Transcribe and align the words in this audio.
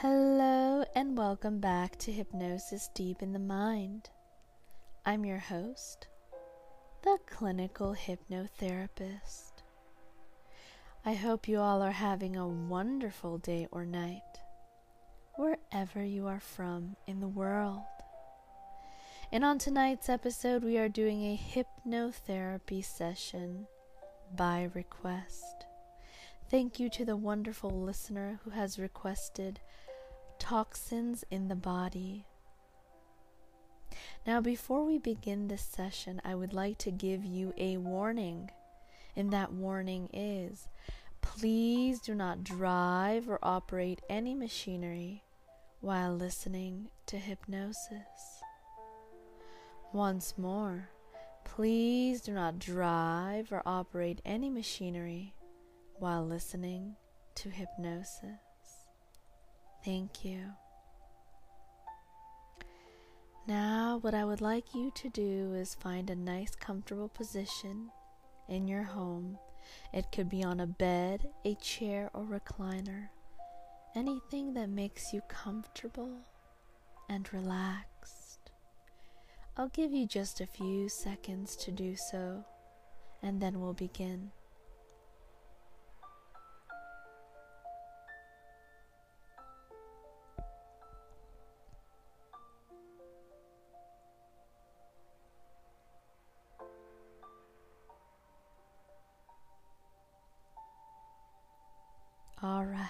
Hello, 0.00 0.84
and 0.94 1.18
welcome 1.18 1.58
back 1.58 1.96
to 1.98 2.12
Hypnosis 2.12 2.88
Deep 2.94 3.20
in 3.20 3.32
the 3.32 3.40
Mind. 3.40 4.08
I'm 5.04 5.24
your 5.24 5.40
host, 5.40 6.06
the 7.02 7.18
clinical 7.26 7.96
hypnotherapist. 7.96 9.64
I 11.04 11.14
hope 11.14 11.48
you 11.48 11.58
all 11.58 11.82
are 11.82 11.90
having 11.90 12.36
a 12.36 12.46
wonderful 12.46 13.38
day 13.38 13.66
or 13.72 13.84
night, 13.84 14.22
wherever 15.34 16.04
you 16.04 16.28
are 16.28 16.38
from 16.38 16.94
in 17.08 17.18
the 17.18 17.26
world. 17.26 17.82
And 19.32 19.44
on 19.44 19.58
tonight's 19.58 20.08
episode, 20.08 20.62
we 20.62 20.78
are 20.78 20.88
doing 20.88 21.24
a 21.24 21.36
hypnotherapy 21.84 22.84
session 22.84 23.66
by 24.36 24.70
request. 24.74 25.67
Thank 26.50 26.80
you 26.80 26.88
to 26.90 27.04
the 27.04 27.14
wonderful 27.14 27.70
listener 27.70 28.40
who 28.42 28.50
has 28.50 28.78
requested 28.78 29.60
toxins 30.38 31.22
in 31.30 31.48
the 31.48 31.54
body. 31.54 32.24
Now, 34.26 34.40
before 34.40 34.82
we 34.86 34.98
begin 34.98 35.48
this 35.48 35.60
session, 35.60 36.22
I 36.24 36.34
would 36.34 36.54
like 36.54 36.78
to 36.78 36.90
give 36.90 37.22
you 37.22 37.52
a 37.58 37.76
warning. 37.76 38.50
And 39.14 39.30
that 39.30 39.52
warning 39.52 40.08
is 40.14 40.68
please 41.20 42.00
do 42.00 42.14
not 42.14 42.44
drive 42.44 43.28
or 43.28 43.38
operate 43.42 44.00
any 44.08 44.34
machinery 44.34 45.24
while 45.80 46.14
listening 46.14 46.88
to 47.08 47.18
hypnosis. 47.18 48.40
Once 49.92 50.38
more, 50.38 50.88
please 51.44 52.22
do 52.22 52.32
not 52.32 52.58
drive 52.58 53.52
or 53.52 53.62
operate 53.66 54.22
any 54.24 54.48
machinery 54.48 55.34
while 55.98 56.26
listening 56.26 56.96
to 57.36 57.50
hypnosis. 57.50 58.38
Thank 59.84 60.24
you. 60.24 60.40
Now, 63.46 63.98
what 64.02 64.14
I 64.14 64.24
would 64.24 64.40
like 64.40 64.74
you 64.74 64.92
to 64.96 65.08
do 65.08 65.54
is 65.54 65.74
find 65.74 66.10
a 66.10 66.16
nice, 66.16 66.54
comfortable 66.54 67.08
position 67.08 67.90
in 68.48 68.68
your 68.68 68.82
home. 68.82 69.38
It 69.92 70.12
could 70.12 70.28
be 70.28 70.44
on 70.44 70.60
a 70.60 70.66
bed, 70.66 71.28
a 71.44 71.54
chair, 71.54 72.10
or 72.12 72.24
recliner. 72.24 73.08
Anything 73.94 74.52
that 74.54 74.68
makes 74.68 75.12
you 75.12 75.22
comfortable 75.28 76.18
and 77.08 77.32
relaxed. 77.32 78.50
I'll 79.56 79.70
give 79.70 79.92
you 79.92 80.06
just 80.06 80.40
a 80.40 80.46
few 80.46 80.88
seconds 80.88 81.56
to 81.56 81.72
do 81.72 81.96
so, 81.96 82.44
and 83.22 83.40
then 83.40 83.60
we'll 83.60 83.72
begin. 83.72 84.30
All 102.42 102.64
right. 102.64 102.88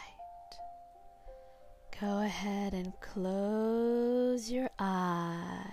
Go 2.01 2.21
ahead 2.21 2.75
and 2.75 2.93
close 3.01 4.51
your 4.51 4.69
eyes 4.79 5.65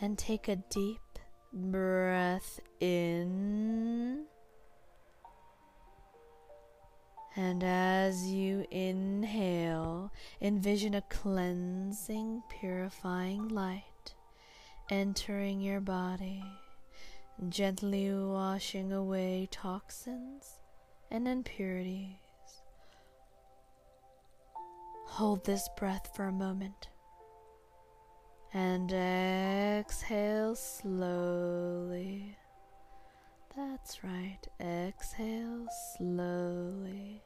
and 0.00 0.16
take 0.18 0.48
a 0.48 0.56
deep 0.56 1.18
breath 1.52 2.60
in. 2.80 4.24
And 7.34 7.62
as 7.64 8.26
you 8.26 8.66
inhale, 8.70 10.12
envision 10.40 10.94
a 10.94 11.02
cleansing, 11.02 12.42
purifying 12.60 13.48
light 13.48 13.84
entering 14.90 15.60
your 15.60 15.80
body, 15.80 16.42
gently 17.48 18.12
washing 18.12 18.92
away 18.92 19.48
toxins 19.50 20.57
and 21.10 21.26
impurities. 21.26 22.16
Hold 25.06 25.44
this 25.44 25.68
breath 25.76 26.10
for 26.14 26.26
a 26.26 26.32
moment 26.32 26.88
and 28.52 28.92
exhale 28.92 30.54
slowly. 30.54 32.36
That's 33.56 34.04
right, 34.04 34.38
exhale 34.60 35.66
slowly. 35.96 37.22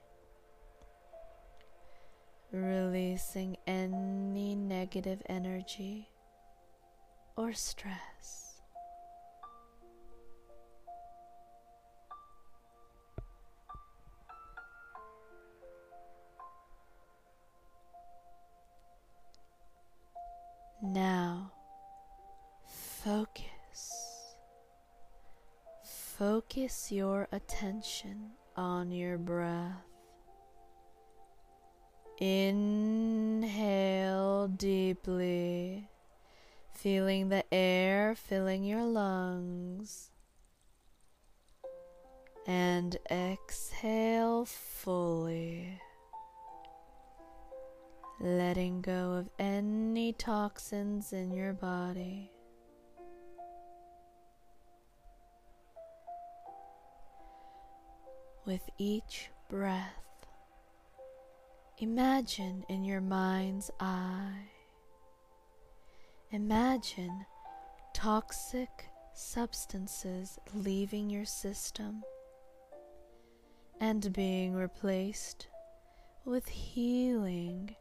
Releasing 2.50 3.56
any 3.66 4.54
negative 4.54 5.22
energy 5.28 6.08
or 7.36 7.52
stress. 7.52 8.51
Your 26.92 27.28
attention 27.32 28.32
on 28.54 28.90
your 28.90 29.16
breath. 29.16 29.86
Inhale 32.18 33.28
deeply, 34.48 35.88
feeling 36.74 37.30
the 37.30 37.44
air 37.52 38.14
filling 38.14 38.64
your 38.64 38.84
lungs. 38.84 40.10
And 42.46 42.96
exhale 43.10 44.44
fully 44.44 45.80
letting 48.20 48.82
go 48.82 49.12
of 49.12 49.30
any 49.38 50.12
toxins 50.12 51.14
in 51.14 51.32
your 51.32 51.54
body. 51.54 52.31
With 58.44 58.68
each 58.76 59.30
breath, 59.48 60.26
imagine 61.78 62.64
in 62.68 62.84
your 62.84 63.00
mind's 63.00 63.70
eye, 63.78 64.50
imagine 66.32 67.24
toxic 67.94 68.68
substances 69.14 70.38
leaving 70.54 71.08
your 71.08 71.24
system 71.24 72.02
and 73.80 74.12
being 74.12 74.54
replaced 74.54 75.46
with 76.24 76.48
healing 76.48 77.76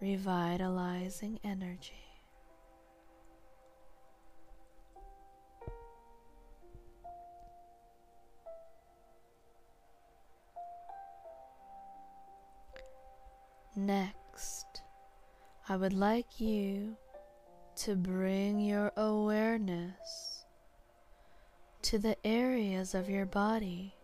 revitalizing 0.00 1.38
energy. 1.44 2.09
Next, 13.80 14.82
I 15.66 15.74
would 15.74 15.94
like 15.94 16.38
you 16.38 16.98
to 17.76 17.96
bring 17.96 18.60
your 18.60 18.92
awareness 18.94 20.44
to 21.80 21.98
the 21.98 22.14
areas 22.26 22.94
of 22.94 23.08
your 23.08 23.24
body 23.24 23.94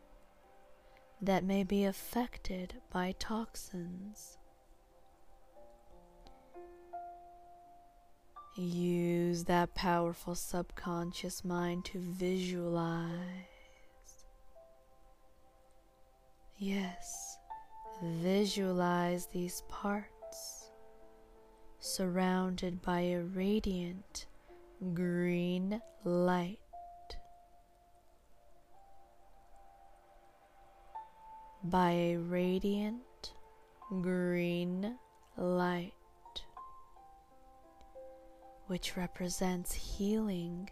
that 1.21 1.45
may 1.45 1.63
be 1.63 1.85
affected 1.85 2.81
by 2.91 3.17
toxins. 3.19 4.39
Use 8.57 9.45
that 9.45 9.75
powerful 9.75 10.35
subconscious 10.35 11.45
mind 11.45 11.85
to 11.85 11.99
visualize. 11.99 13.13
Yes, 16.57 17.26
visualize 18.03 19.27
these 19.27 19.63
parts 19.69 20.71
surrounded 21.79 22.83
by 22.83 23.01
a 23.01 23.23
radiant 23.23 24.27
green 24.93 25.81
light. 26.05 26.59
By 31.65 31.91
a 31.91 32.17
radiant 32.17 33.33
green 34.03 34.99
light 35.37 35.93
which 38.67 38.97
represents 38.97 39.73
healing 39.73 40.69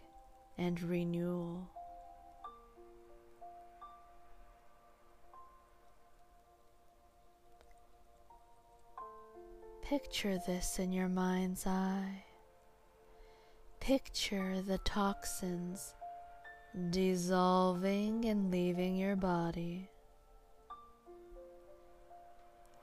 and 0.57 0.81
renewal. 0.81 1.69
Picture 9.87 10.39
this 10.47 10.79
in 10.79 10.91
your 10.91 11.07
mind's 11.07 11.67
eye. 11.67 12.23
Picture 13.79 14.63
the 14.63 14.79
toxins 14.79 15.93
dissolving 16.89 18.25
and 18.25 18.49
leaving 18.49 18.95
your 18.95 19.15
body, 19.15 19.87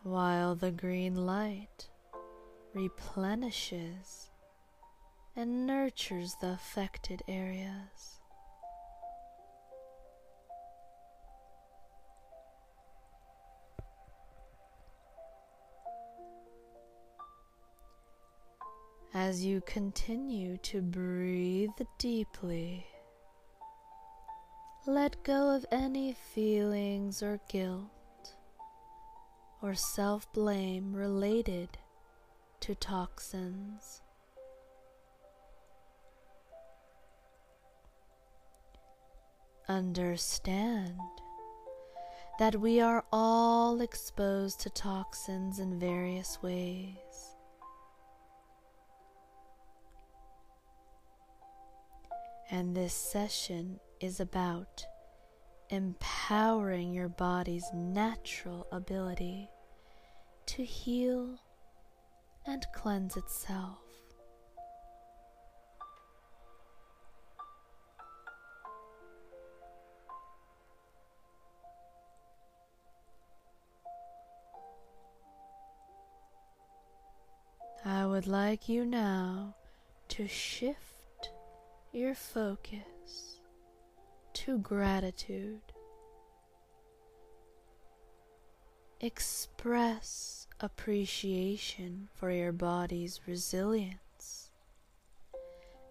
while 0.05 0.55
the 0.55 0.71
green 0.71 1.27
light 1.27 1.89
replenishes 2.73 4.31
and 5.35 5.67
nurtures 5.67 6.37
the 6.41 6.53
affected 6.53 7.21
areas. 7.27 8.22
As 19.15 19.45
you 19.45 19.61
continue 19.67 20.57
to 20.63 20.81
breathe 20.81 21.69
deeply, 21.99 22.87
let 24.87 25.23
go 25.23 25.51
of 25.55 25.67
any 25.71 26.15
feelings 26.15 27.23
or 27.23 27.39
guilt 27.51 28.35
or 29.61 29.75
self 29.75 30.33
blame 30.33 30.95
related 30.95 31.77
to 32.61 32.75
toxins. 32.75 34.01
Understand 39.69 40.99
that 42.39 42.57
we 42.57 42.81
are 42.81 43.05
all 43.13 43.83
exposed 43.83 44.61
to 44.61 44.71
toxins 44.71 45.59
in 45.59 45.79
various 45.79 46.43
ways. 46.43 47.32
And 52.53 52.77
this 52.77 52.93
session 52.93 53.81
is 53.99 54.21
about 54.21 54.85
empowering 55.71 56.93
your 56.93 57.09
body's 57.09 57.65
natural 57.73 58.67
ability 58.71 59.49
to 60.45 60.63
heal 60.63 61.39
and 62.45 62.63
cleanse 62.75 63.17
itself. 63.17 63.79
I 77.83 78.05
would 78.05 78.27
like 78.27 78.69
you 78.69 78.85
now 78.85 79.57
to 80.09 80.29
shift 80.29 80.92
your 81.93 82.15
focus 82.15 83.41
to 84.33 84.57
gratitude. 84.59 85.61
Express 89.01 90.47
appreciation 90.61 92.09
for 92.15 92.31
your 92.31 92.53
body's 92.53 93.21
resilience 93.27 94.51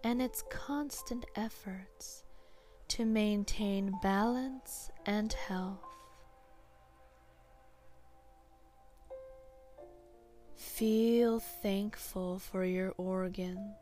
and 0.02 0.20
its 0.20 0.42
constant 0.50 1.24
efforts 1.36 2.24
to 2.88 3.04
maintain 3.04 3.94
balance 4.02 4.90
and 5.06 5.32
health. 5.32 5.78
Feel 10.56 11.38
thankful 11.38 12.40
for 12.40 12.64
your 12.64 12.92
organs, 12.96 13.76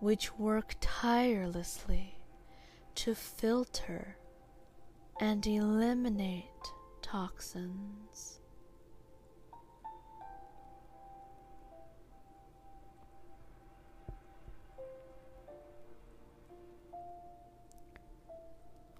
which 0.00 0.36
work 0.38 0.74
tirelessly 0.80 2.18
to 2.94 3.14
filter 3.14 4.16
and 5.20 5.46
eliminate 5.46 6.44
toxins. 7.02 8.40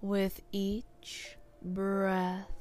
With 0.01 0.41
each 0.51 1.37
breath, 1.61 2.51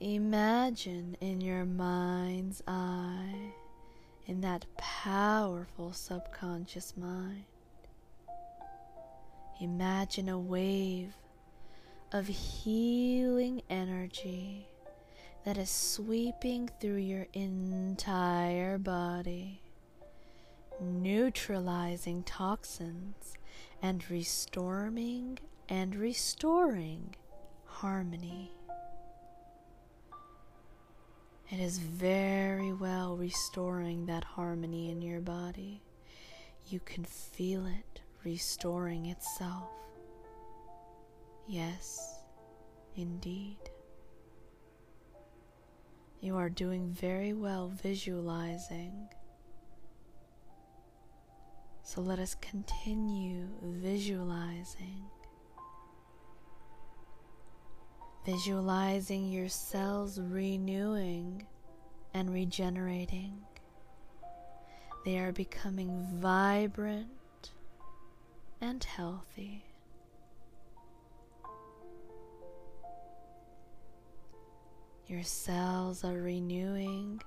imagine 0.00 1.16
in 1.20 1.40
your 1.40 1.64
mind's 1.64 2.60
eye, 2.66 3.54
in 4.32 4.40
that 4.40 4.64
powerful 4.78 5.92
subconscious 5.92 6.96
mind, 6.96 7.44
imagine 9.60 10.26
a 10.30 10.38
wave 10.38 11.12
of 12.12 12.28
healing 12.28 13.60
energy 13.68 14.66
that 15.44 15.58
is 15.58 15.68
sweeping 15.68 16.70
through 16.80 16.96
your 16.96 17.26
entire 17.34 18.78
body, 18.78 19.60
neutralizing 20.80 22.22
toxins 22.22 23.34
and 23.82 24.10
restoring 24.10 25.38
and 25.68 25.94
restoring 25.94 27.14
harmony. 27.66 28.50
It 31.52 31.60
is 31.60 31.76
very 31.76 32.72
well 32.72 33.14
restoring 33.14 34.06
that 34.06 34.24
harmony 34.24 34.88
in 34.88 35.02
your 35.02 35.20
body. 35.20 35.82
You 36.68 36.80
can 36.80 37.04
feel 37.04 37.66
it 37.66 38.00
restoring 38.24 39.04
itself. 39.04 39.68
Yes, 41.46 42.22
indeed. 42.96 43.58
You 46.22 46.38
are 46.38 46.48
doing 46.48 46.88
very 46.88 47.34
well 47.34 47.68
visualizing. 47.68 49.10
So 51.82 52.00
let 52.00 52.18
us 52.18 52.34
continue 52.36 53.46
visualizing. 53.62 55.04
Visualizing 58.24 59.32
your 59.32 59.48
cells 59.48 60.20
renewing 60.20 61.44
and 62.14 62.32
regenerating. 62.32 63.36
They 65.04 65.18
are 65.18 65.32
becoming 65.32 66.06
vibrant 66.20 67.50
and 68.60 68.84
healthy. 68.84 69.64
Your 75.08 75.24
cells 75.24 76.04
are 76.04 76.22
renewing 76.22 77.20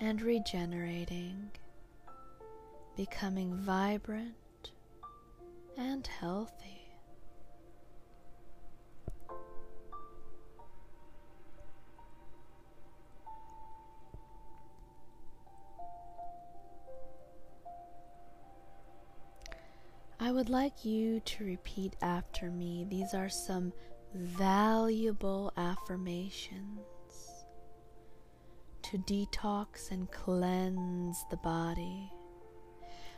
and 0.00 0.22
regenerating, 0.22 1.50
becoming 2.96 3.54
vibrant 3.54 4.72
and 5.76 6.06
healthy. 6.06 6.77
Would 20.38 20.48
like 20.48 20.84
you 20.84 21.18
to 21.18 21.42
repeat 21.42 21.96
after 22.00 22.48
me. 22.48 22.86
These 22.88 23.12
are 23.12 23.28
some 23.28 23.72
valuable 24.14 25.52
affirmations 25.56 26.78
to 28.82 28.98
detox 28.98 29.90
and 29.90 30.08
cleanse 30.12 31.24
the 31.32 31.38
body. 31.38 32.12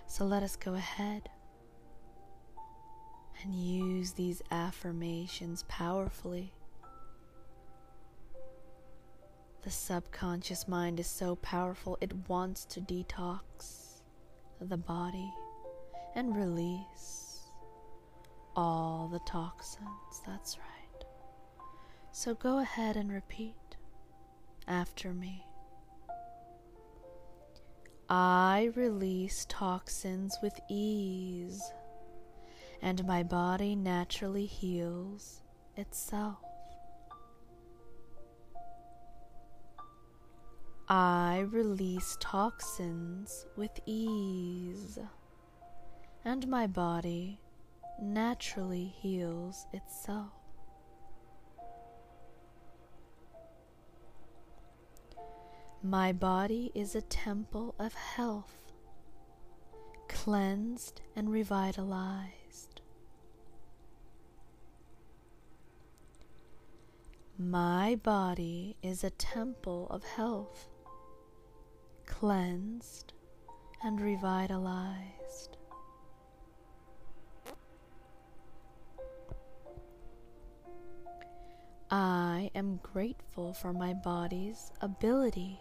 So 0.06 0.24
let 0.24 0.42
us 0.42 0.56
go 0.56 0.72
ahead 0.72 1.28
and 3.42 3.54
use 3.54 4.12
these 4.12 4.40
affirmations 4.50 5.66
powerfully. 5.68 6.54
The 9.60 9.70
subconscious 9.70 10.66
mind 10.66 10.98
is 10.98 11.06
so 11.06 11.36
powerful, 11.36 11.98
it 12.00 12.14
wants 12.30 12.64
to 12.64 12.80
detox 12.80 14.00
the 14.58 14.78
body 14.78 15.30
and 16.14 16.36
release 16.36 17.40
all 18.56 19.08
the 19.12 19.20
toxins. 19.20 20.22
That's 20.26 20.58
right. 20.58 21.04
So 22.12 22.34
go 22.34 22.58
ahead 22.58 22.96
and 22.96 23.12
repeat 23.12 23.54
after 24.66 25.12
me. 25.14 25.44
I 28.08 28.70
release 28.74 29.46
toxins 29.48 30.36
with 30.42 30.58
ease, 30.68 31.62
and 32.82 33.06
my 33.06 33.22
body 33.22 33.76
naturally 33.76 34.46
heals 34.46 35.42
itself. 35.76 36.38
I 40.88 41.44
release 41.50 42.16
toxins 42.18 43.46
with 43.56 43.78
ease, 43.86 44.98
and 46.24 46.46
my 46.48 46.66
body 46.66 47.40
naturally 48.00 48.84
heals 48.84 49.66
itself. 49.72 50.32
My 55.82 56.12
body 56.12 56.70
is 56.74 56.94
a 56.94 57.00
temple 57.00 57.74
of 57.78 57.94
health, 57.94 58.72
cleansed 60.08 61.00
and 61.16 61.30
revitalized. 61.30 62.82
My 67.38 67.94
body 67.94 68.76
is 68.82 69.02
a 69.02 69.10
temple 69.10 69.86
of 69.88 70.04
health, 70.04 70.68
cleansed 72.04 73.14
and 73.82 73.98
revitalized. 73.98 75.56
I 81.92 82.52
am 82.54 82.78
grateful 82.84 83.52
for 83.52 83.72
my 83.72 83.94
body's 83.94 84.70
ability 84.80 85.58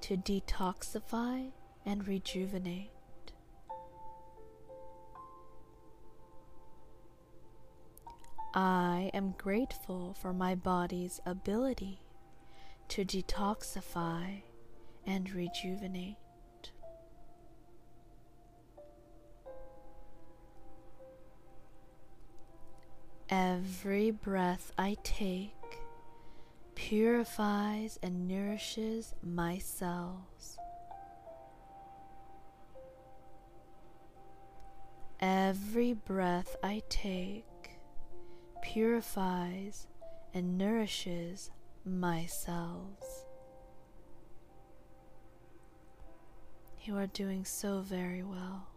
to 0.00 0.16
detoxify 0.16 1.50
and 1.84 2.08
rejuvenate. 2.08 2.90
I 8.54 9.10
am 9.12 9.34
grateful 9.36 10.14
for 10.14 10.32
my 10.32 10.54
body's 10.54 11.20
ability 11.26 12.00
to 12.88 13.04
detoxify 13.04 14.42
and 15.06 15.30
rejuvenate. 15.30 16.21
Every 23.34 24.10
breath 24.10 24.72
I 24.76 24.98
take 25.04 25.80
purifies 26.74 27.98
and 28.02 28.28
nourishes 28.28 29.14
my 29.22 29.56
cells. 29.56 30.58
Every 35.18 35.94
breath 35.94 36.56
I 36.62 36.82
take 36.90 37.46
purifies 38.60 39.86
and 40.34 40.58
nourishes 40.58 41.50
my 41.86 42.26
cells. 42.26 43.24
You 46.82 46.98
are 46.98 47.06
doing 47.06 47.46
so 47.46 47.80
very 47.80 48.22
well. 48.22 48.68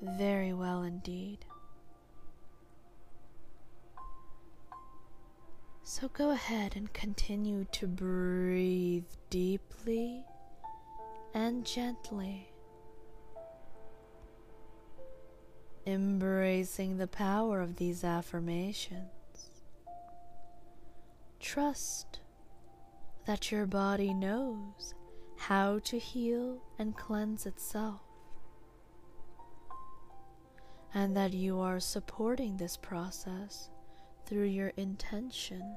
Very 0.00 0.54
well 0.54 0.82
indeed. 0.84 1.44
So 5.92 6.06
go 6.06 6.30
ahead 6.30 6.76
and 6.76 6.90
continue 6.92 7.66
to 7.72 7.88
breathe 7.88 9.10
deeply 9.28 10.24
and 11.34 11.66
gently, 11.66 12.52
embracing 15.84 16.96
the 16.96 17.08
power 17.08 17.60
of 17.60 17.74
these 17.74 18.04
affirmations. 18.04 19.50
Trust 21.40 22.20
that 23.26 23.50
your 23.50 23.66
body 23.66 24.14
knows 24.14 24.94
how 25.38 25.80
to 25.80 25.98
heal 25.98 26.62
and 26.78 26.96
cleanse 26.96 27.46
itself, 27.46 28.02
and 30.94 31.16
that 31.16 31.32
you 31.32 31.58
are 31.58 31.80
supporting 31.80 32.58
this 32.58 32.76
process 32.76 33.70
through 34.30 34.44
your 34.44 34.68
intention 34.76 35.76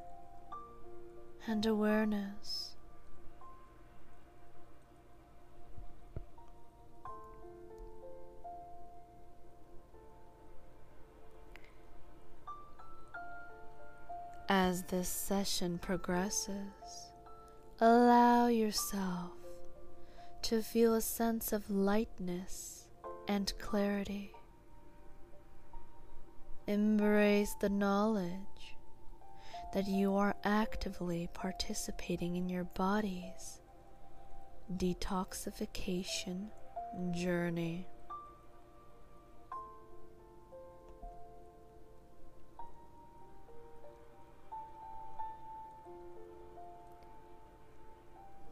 and 1.48 1.66
awareness. 1.66 2.76
As 14.48 14.84
this 14.84 15.10
session 15.10 15.80
progresses, 15.80 16.52
allow 17.82 18.46
yourself 18.46 19.32
to 20.44 20.62
feel 20.62 20.94
a 20.94 21.02
sense 21.02 21.54
of 21.54 21.72
lightness 21.72 22.88
and 23.28 23.52
clarity. 23.58 24.32
Embrace 26.66 27.56
the 27.60 27.68
knowledge 27.68 28.78
that 29.74 29.86
you 29.86 30.16
are 30.16 30.34
actively 30.46 31.28
participating 31.34 32.38
in 32.38 32.48
your 32.48 32.64
body's 32.64 33.60
detoxification 34.78 36.48
journey. 37.12 37.86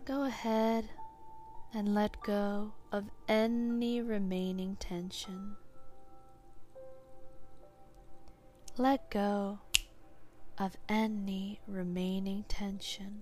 Go 0.03 0.25
ahead 0.25 0.89
and 1.73 1.95
let 1.95 2.21
go 2.23 2.73
of 2.91 3.05
any 3.29 4.01
remaining 4.01 4.75
tension. 4.75 5.55
Let 8.81 9.11
go 9.11 9.59
of 10.57 10.75
any 10.89 11.59
remaining 11.67 12.45
tension 12.47 13.21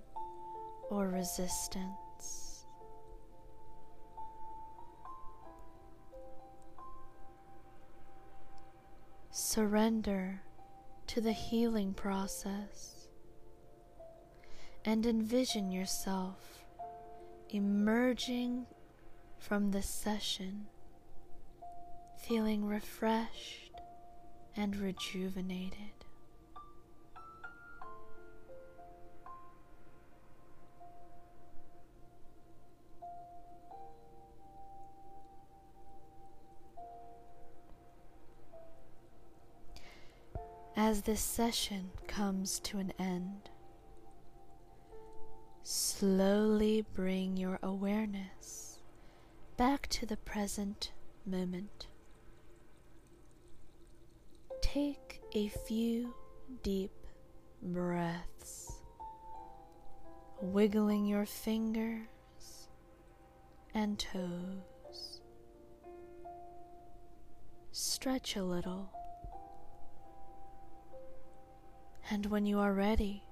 or 0.90 1.10
resistance. 1.10 2.64
Surrender 9.32 10.44
to 11.08 11.20
the 11.20 11.34
healing 11.34 11.94
process 11.94 13.10
and 14.86 15.06
envision 15.06 15.74
yourself 15.74 16.64
emerging 17.50 18.66
from 19.38 19.72
the 19.72 19.82
session 19.82 20.68
feeling 22.18 22.64
refreshed 22.66 23.69
and 24.56 24.76
rejuvenated. 24.76 26.00
As 40.76 41.02
this 41.02 41.22
session 41.22 41.92
comes 42.08 42.58
to 42.62 42.78
an 42.80 42.94
end, 42.98 43.50
slowly 45.62 46.86
bring 46.94 47.38
your 47.38 47.60
awareness 47.62 48.80
back 49.58 49.88
to 49.90 50.06
the 50.06 50.18
present 50.18 50.94
moment. 51.26 51.89
Take 54.74 55.20
a 55.34 55.48
few 55.48 56.14
deep 56.62 56.92
breaths, 57.64 58.72
wiggling 60.42 61.08
your 61.08 61.26
fingers 61.26 62.68
and 63.74 63.98
toes. 63.98 65.22
Stretch 67.72 68.36
a 68.36 68.44
little. 68.44 68.92
And 72.12 72.28
when 72.28 72.46
you 72.46 72.60
are 72.60 72.74
ready, 72.74 73.24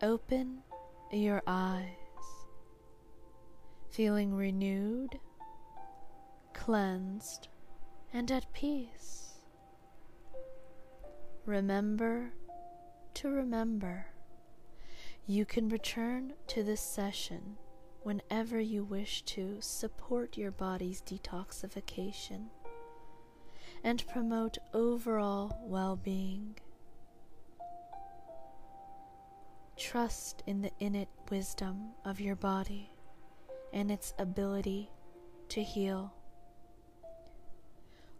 open 0.00 0.62
your 1.10 1.42
eyes, 1.48 1.88
feeling 3.90 4.32
renewed, 4.32 5.18
cleansed, 6.52 7.48
and 8.12 8.30
at 8.30 8.52
peace. 8.52 9.23
Remember 11.46 12.32
to 13.14 13.28
remember. 13.28 14.06
You 15.26 15.44
can 15.44 15.68
return 15.68 16.34
to 16.48 16.62
this 16.62 16.80
session 16.80 17.56
whenever 18.02 18.60
you 18.60 18.84
wish 18.84 19.22
to 19.22 19.58
support 19.60 20.36
your 20.36 20.50
body's 20.50 21.00
detoxification 21.00 22.48
and 23.82 24.06
promote 24.08 24.58
overall 24.72 25.58
well 25.66 25.96
being. 25.96 26.56
trust 29.76 30.42
in 30.46 30.62
the 30.62 30.70
innate 30.80 31.08
wisdom 31.30 31.90
of 32.04 32.20
your 32.20 32.36
body 32.36 32.90
and 33.72 33.90
its 33.90 34.14
ability 34.18 34.90
to 35.48 35.62
heal. 35.62 36.12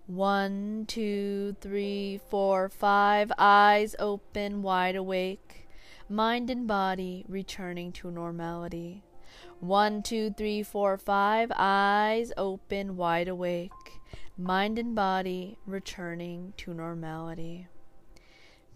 One, 0.07 0.85
two, 0.87 1.57
three, 1.63 2.21
four, 2.29 2.69
five, 2.69 3.33
eyes 3.39 3.97
open, 3.99 4.61
wide 4.61 4.97
awake, 4.97 5.67
mind 6.11 6.51
and 6.51 6.67
body 6.67 7.25
returning 7.27 7.91
to 7.93 8.11
normality. 8.11 9.03
One, 9.61 10.03
two, 10.03 10.31
three, 10.37 10.63
four, 10.63 10.99
five, 10.99 11.51
eyes 11.57 12.33
open, 12.37 12.97
wide 12.97 13.29
awake, 13.29 13.71
mind 14.37 14.79
and 14.79 14.95
body 14.95 15.57
returning 15.65 16.53
to 16.59 16.75
normality. 16.75 17.69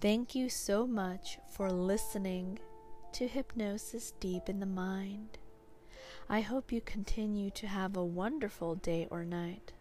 Thank 0.01 0.35
you 0.35 0.49
so 0.49 0.87
much 0.87 1.39
for 1.53 1.71
listening 1.71 2.59
to 3.13 3.29
Hypnosis 3.29 4.15
Deep 4.19 4.49
in 4.49 4.61
the 4.61 4.67
Mind. 4.67 5.37
I 6.27 6.41
hope 6.41 6.73
you 6.73 6.81
continue 6.81 7.51
to 7.51 7.67
have 7.67 7.97
a 7.97 8.05
wonderful 8.05 8.77
day 8.77 9.07
or 9.11 9.25
night, 9.25 9.73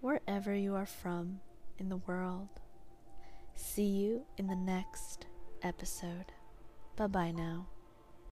wherever 0.00 0.54
you 0.54 0.74
are 0.74 0.86
from 0.86 1.40
in 1.78 1.88
the 1.88 1.96
world. 1.96 2.48
See 3.54 3.86
you 3.86 4.24
in 4.38 4.46
the 4.46 4.56
next 4.56 5.26
episode. 5.62 6.32
Bye 6.96 7.06
bye 7.06 7.30
now. 7.32 7.66